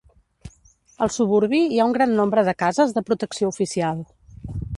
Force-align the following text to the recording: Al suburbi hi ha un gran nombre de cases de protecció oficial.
Al 1.07 1.11
suburbi 1.15 1.59
hi 1.65 1.81
ha 1.83 1.87
un 1.89 1.93
gran 1.99 2.15
nombre 2.21 2.45
de 2.49 2.57
cases 2.63 2.97
de 2.97 3.05
protecció 3.11 3.53
oficial. 3.55 4.03